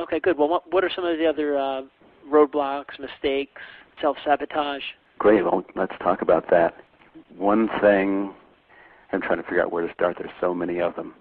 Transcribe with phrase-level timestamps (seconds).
[0.00, 0.38] Okay, good.
[0.38, 1.82] Well, what, what are some of the other uh,
[2.28, 3.60] roadblocks, mistakes,
[4.00, 4.82] self sabotage?
[5.18, 5.44] Great.
[5.44, 6.74] Well, let's talk about that.
[7.36, 8.34] One thing,
[9.12, 10.16] I'm trying to figure out where to start.
[10.18, 11.14] There's so many of them.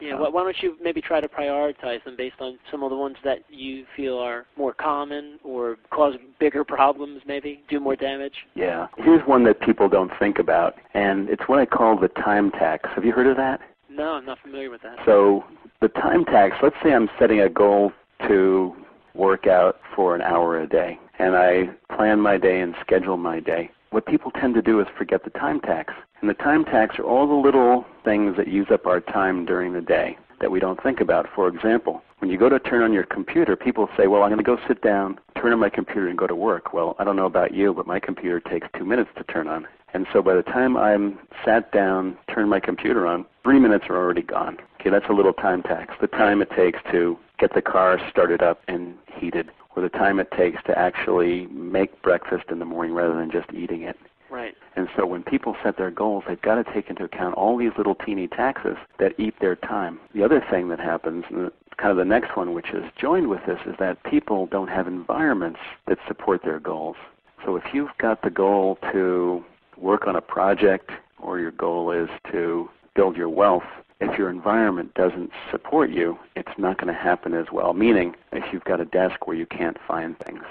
[0.00, 2.96] Yeah, uh, why don't you maybe try to prioritize them based on some of the
[2.96, 8.34] ones that you feel are more common or cause bigger problems, maybe do more damage?
[8.54, 8.88] Yeah.
[8.98, 12.88] Here's one that people don't think about, and it's what I call the time tax.
[12.94, 13.60] Have you heard of that?
[13.88, 14.96] No, I'm not familiar with that.
[15.06, 15.44] So
[15.80, 17.92] the time tax, let's say I'm setting a goal
[18.28, 18.74] to
[19.14, 23.40] work out for an hour a day, and I plan my day and schedule my
[23.40, 23.70] day.
[23.90, 25.94] What people tend to do is forget the time tax.
[26.20, 29.72] And the time tax are all the little things that use up our time during
[29.72, 31.26] the day that we don't think about.
[31.34, 34.38] For example, when you go to turn on your computer, people say, well, I'm going
[34.38, 36.72] to go sit down, turn on my computer, and go to work.
[36.72, 39.66] Well, I don't know about you, but my computer takes two minutes to turn on.
[39.94, 43.96] And so by the time I'm sat down, turned my computer on, three minutes are
[43.96, 44.58] already gone.
[44.80, 45.94] Okay, that's a little time tax.
[46.00, 50.18] The time it takes to get the car started up and heated, or the time
[50.18, 53.96] it takes to actually make breakfast in the morning rather than just eating it.
[54.30, 54.54] Right.
[54.74, 57.72] And so when people set their goals, they've got to take into account all these
[57.78, 60.00] little teeny taxes that eat their time.
[60.14, 63.44] The other thing that happens, uh, kind of the next one, which is joined with
[63.46, 66.96] this, is that people don't have environments that support their goals.
[67.44, 69.44] So if you've got the goal to
[69.76, 73.62] work on a project or your goal is to build your wealth,
[74.00, 77.72] if your environment doesn't support you, it's not going to happen as well.
[77.72, 80.42] Meaning, if you've got a desk where you can't find things,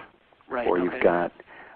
[0.49, 0.83] right, or okay.
[0.83, 1.31] you've got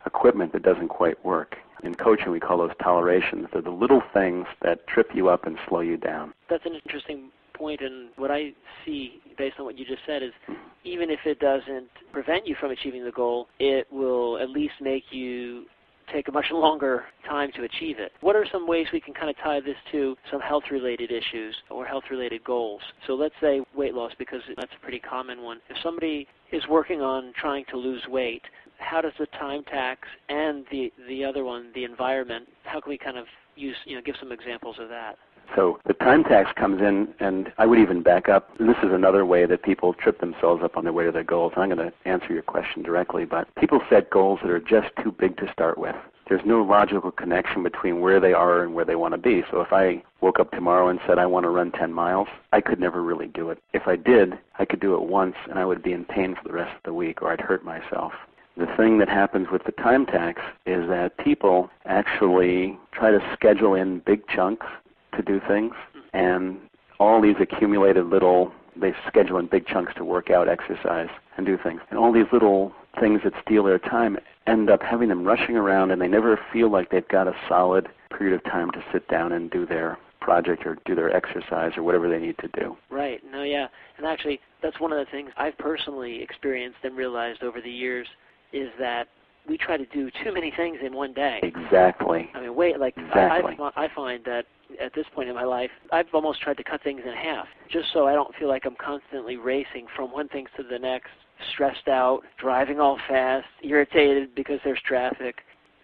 [0.06, 3.48] equipment that doesn't quite work, in coaching, we call those tolerations.
[3.54, 6.34] They're the little things that trip you up and slow you down.
[6.50, 8.54] That's an interesting point, and what I
[8.86, 10.62] see based on what you just said is mm-hmm.
[10.84, 15.04] even if it doesn't prevent you from achieving the goal, it will at least make
[15.12, 15.66] you
[16.14, 18.12] take a much longer time to achieve it.
[18.22, 21.56] What are some ways we can kind of tie this to some health related issues
[21.70, 22.82] or health related goals?
[23.08, 25.60] So let's say weight loss, because that's a pretty common one.
[25.70, 28.42] If somebody is working on trying to lose weight,
[28.78, 32.98] how does the time tax and the the other one, the environment, how can we
[32.98, 33.26] kind of
[33.56, 35.18] use you know give some examples of that?
[35.56, 38.56] So the time tax comes in, and I would even back up.
[38.58, 41.54] This is another way that people trip themselves up on their way to their goals.
[41.58, 45.12] I'm going to answer your question directly, but people set goals that are just too
[45.12, 45.96] big to start with.
[46.28, 49.44] There's no logical connection between where they are and where they want to be.
[49.50, 52.62] So if I woke up tomorrow and said I want to run 10 miles, I
[52.62, 53.58] could never really do it.
[53.74, 56.48] If I did, I could do it once and I would be in pain for
[56.48, 58.14] the rest of the week or I'd hurt myself
[58.58, 63.74] the thing that happens with the time tax is that people actually try to schedule
[63.74, 64.68] in big chunks
[65.16, 65.74] to do things,
[66.14, 66.58] and
[67.00, 71.58] all these accumulated little, they schedule in big chunks to work out, exercise, and do
[71.62, 71.82] things.
[71.90, 74.18] And all these little things that steal their time
[74.48, 77.88] end up having them rushing around, and they never feel like they've got a solid
[78.18, 81.84] period of time to sit down and do their project or do their exercise or
[81.84, 82.76] whatever they need to do.
[82.90, 83.22] Right.
[83.32, 83.68] No, yeah.
[83.98, 88.08] And actually, that's one of the things I've personally experienced and realized over the years
[88.52, 89.08] is that
[89.48, 91.40] we try to do too many things in one day.
[91.42, 92.30] Exactly.
[92.34, 93.56] I mean, wait, like exactly.
[93.60, 94.46] I, I, I find that
[94.84, 97.88] at this point in my life, I've almost tried to cut things in half, just
[97.94, 101.10] so I don't feel like I'm constantly racing from one thing to the next,
[101.54, 105.36] stressed out, driving all fast, irritated because there's traffic,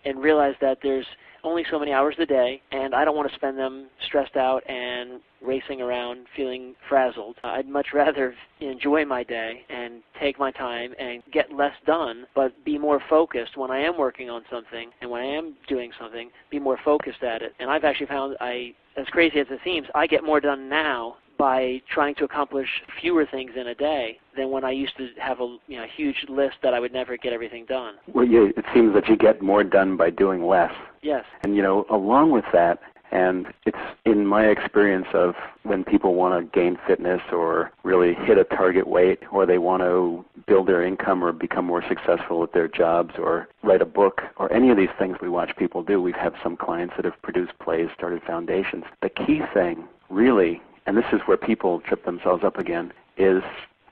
[0.05, 1.05] and realize that there's
[1.44, 4.67] only so many hours a day, and I don't want to spend them stressed out
[4.69, 7.38] and racing around feeling frazzled.
[7.44, 12.51] I'd much rather enjoy my day and take my time and get less done, but
[12.66, 16.29] be more focused when I am working on something and when I am doing something,
[16.50, 17.53] be more focused at it.
[17.59, 21.17] And I've actually found I as crazy as it seems, I get more done now
[21.38, 22.67] by trying to accomplish
[23.01, 26.25] fewer things in a day than when I used to have a you know, huge
[26.29, 27.95] list that I would never get everything done.
[28.13, 30.72] Well, yeah, it seems that you get more done by doing less.
[31.01, 31.25] Yes.
[31.44, 32.79] And you know, along with that,
[33.16, 38.38] and it's in my experience of when people want to gain fitness or really hit
[38.38, 42.53] a target weight or they want to build their income or become more successful at
[42.53, 46.02] their jobs or write a book or any of these things we watch people do.
[46.02, 48.84] We have had some clients that have produced plays, started foundations.
[49.02, 53.42] The key thing really and this is where people trip themselves up again, is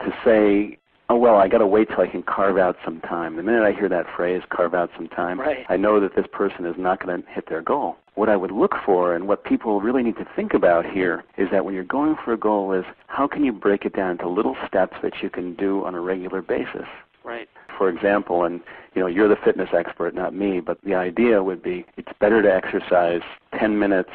[0.02, 0.78] to say,
[1.10, 3.36] oh, well, I got to wait till I can carve out some time.
[3.36, 5.66] The minute I hear that phrase, carve out some time, right.
[5.70, 7.98] I know that this person is not going to hit their goal.
[8.16, 11.50] What I would look for and what people really need to think about here is
[11.52, 14.30] that when you're going for a goal is how can you break it down into
[14.30, 16.88] little steps that you can do on a regular basis?
[17.24, 17.50] Right.
[17.76, 18.62] For example, and
[18.94, 22.42] you know, you're the fitness expert, not me, but the idea would be it's better
[22.42, 23.22] to exercise
[23.58, 24.12] 10 minutes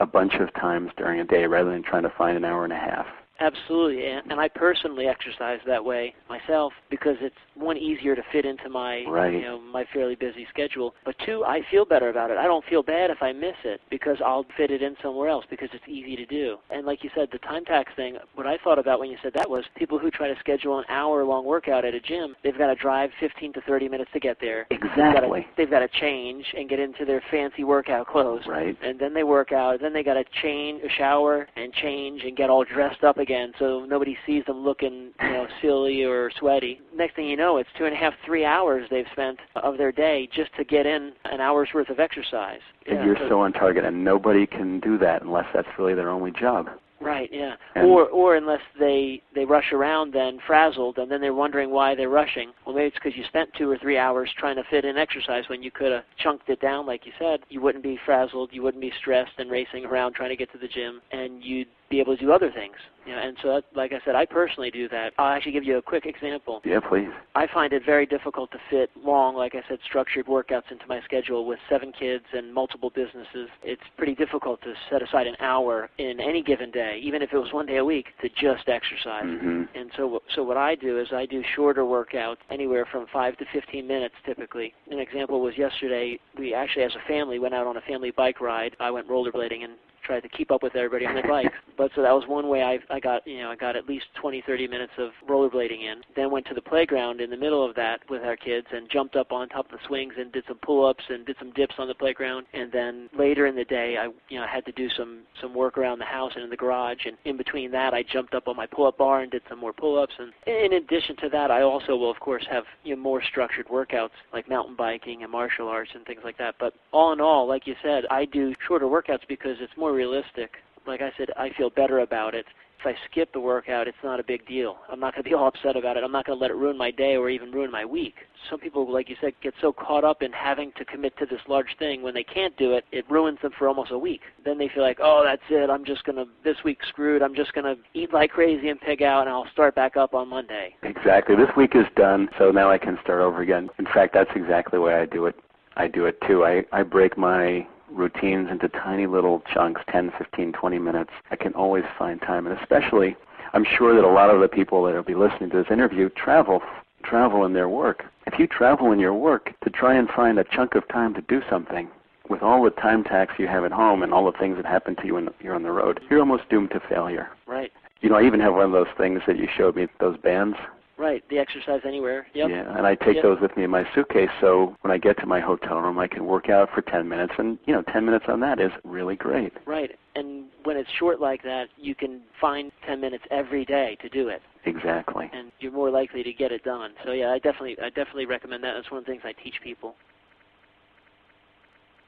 [0.00, 2.72] a bunch of times during a day rather than trying to find an hour and
[2.72, 3.06] a half.
[3.40, 8.68] Absolutely, and, I personally exercise that way myself because it's one easier to fit into
[8.68, 9.32] my Right.
[9.32, 10.94] you know my fairly busy schedule.
[11.06, 12.36] But two, I feel better about it.
[12.36, 15.44] I don't feel bad if I miss it because I'll fit it in somewhere else
[15.48, 16.58] because it's easy to do.
[16.70, 18.18] And like you said, the time tax thing.
[18.34, 20.84] What I thought about when you said that was people who try to schedule an
[20.90, 22.36] hour-long workout at a gym.
[22.44, 24.66] They've got to drive 15 to 30 minutes to get there.
[24.70, 25.46] They've got to, Exactly.
[25.56, 28.76] they've got to change and get into their fancy workout clothes Right.
[28.82, 29.80] and then they work out.
[29.80, 33.25] Then they got to change, shower, and change, and get all dressed up again,
[33.58, 36.80] so nobody sees them looking, you know, silly or sweaty.
[36.94, 39.92] Next thing you know, it's two and a half, three hours they've spent of their
[39.92, 42.60] day just to get in an hour's worth of exercise.
[42.86, 46.10] And Yeah, you're so on target, and nobody can do that unless that's really their
[46.10, 46.68] only job.
[46.98, 47.56] right, yeah.
[47.74, 51.94] And- or or unless they they rush around then frazzled, and then they're wondering why
[51.94, 52.52] they're rushing.
[52.64, 55.44] Well, maybe it's because you spent two or three hours trying to fit in exercise
[55.48, 57.40] when you could have chunked it down, like you said.
[57.50, 60.58] You wouldn't be frazzled, you wouldn't be stressed and racing around trying to get to
[60.58, 62.76] the gym, and you'd be able to do other things.
[63.06, 65.12] You know, and so, that, like I said, I personally do that.
[65.16, 66.60] I'll actually give you a quick example.
[66.64, 67.08] Yeah, please.
[67.36, 71.00] I find it very difficult to fit long, like I said, structured workouts into my
[71.02, 73.48] schedule with seven kids and multiple businesses.
[73.62, 77.38] It's pretty difficult to set aside an hour in any given day, even if it
[77.38, 79.24] was one day a week, to just exercise.
[79.24, 83.36] hmm And so, so what I do is I do shorter workouts, anywhere from five
[83.36, 84.74] to 15 minutes typically.
[84.90, 86.18] An example was yesterday.
[86.38, 88.76] We actually, as a family, went out on a family bike ride.
[88.80, 89.72] I went rollerblading and
[90.06, 91.52] tried to keep up with everybody on their bikes.
[91.76, 94.06] But so that was one way I, I got, you know, I got at least
[94.20, 96.00] 20, 30 minutes of rollerblading in.
[96.14, 99.16] Then went to the playground in the middle of that with our kids and jumped
[99.16, 101.88] up on top of the swings and did some pull-ups and did some dips on
[101.88, 102.46] the playground.
[102.54, 105.76] And then later in the day, I, you know, had to do some some work
[105.76, 107.04] around the house and in the garage.
[107.04, 109.72] And in between that, I jumped up on my pull-up bar and did some more
[109.72, 110.14] pull-ups.
[110.18, 113.66] And in addition to that, I also will, of course, have you know, more structured
[113.68, 116.56] workouts like mountain biking and martial arts and things like that.
[116.58, 120.56] But all in all, like you said, I do shorter workouts because it's more realistic.
[120.86, 122.44] Like I said, I feel better about it.
[122.78, 124.76] If I skip the workout, it's not a big deal.
[124.90, 126.04] I'm not going to be all upset about it.
[126.04, 128.16] I'm not going to let it ruin my day or even ruin my week.
[128.50, 131.40] Some people, like you said, get so caught up in having to commit to this
[131.48, 132.02] large thing.
[132.02, 134.20] When they can't do it, it ruins them for almost a week.
[134.44, 135.70] Then they feel like, oh, that's it.
[135.70, 137.22] I'm just going to, this week's screwed.
[137.22, 140.12] I'm just going to eat like crazy and pig out, and I'll start back up
[140.12, 140.74] on Monday.
[140.82, 141.34] Exactly.
[141.34, 143.70] This week is done, so now I can start over again.
[143.78, 145.34] In fact, that's exactly way I do it.
[145.76, 146.44] I do it too.
[146.44, 151.10] I, I break my routines into tiny little chunks, 10, 15, 20 minutes.
[151.30, 153.16] I can always find time, and especially,
[153.52, 156.08] I'm sure that a lot of the people that will be listening to this interview
[156.10, 156.60] travel
[157.04, 158.04] travel in their work.
[158.26, 161.20] If you travel in your work to try and find a chunk of time to
[161.22, 161.88] do something,
[162.28, 164.96] with all the time tax you have at home and all the things that happen
[164.96, 167.28] to you when you're on the road, you're almost doomed to failure.
[167.46, 167.72] Right.
[168.00, 170.56] You know, I even have one of those things that you showed me, those bands.
[170.98, 171.22] Right.
[171.28, 172.26] The exercise anywhere.
[172.32, 172.50] Yep.
[172.50, 173.22] Yeah, and I take Yep.
[173.22, 176.06] those with me in my suitcase so when I get to my hotel room I
[176.06, 179.16] can work out for 10 minutes and, you know, 10 minutes on that is really
[179.16, 179.52] great.
[179.66, 179.90] Right.
[180.14, 184.28] And when it's short like that, you can find 10 minutes every day to do
[184.28, 185.30] it, Exactly.
[185.32, 186.92] and you're more likely to get it done.
[187.04, 188.72] So yeah, I definitely, I definitely recommend that.
[188.74, 189.94] That's one of the things I teach people.